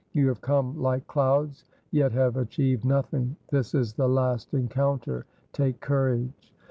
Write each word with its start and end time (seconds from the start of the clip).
You 0.13 0.27
have 0.29 0.41
come 0.41 0.81
like 0.81 1.05
clouds, 1.05 1.63
yet 1.91 2.11
have 2.13 2.35
achieved 2.35 2.85
nothing. 2.85 3.35
This 3.51 3.75
is 3.75 3.93
the 3.93 4.09
last 4.09 4.51
encounter. 4.51 5.27
Take 5.53 5.79
courage.' 5.79 6.51